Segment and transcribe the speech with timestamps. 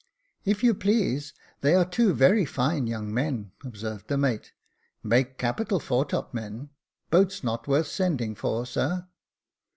[0.45, 4.51] "If you please, they are two very fine young men," observed the mate."
[5.03, 6.69] Make capital foretopmen.
[7.11, 9.07] Boat's not worth sending for, sir."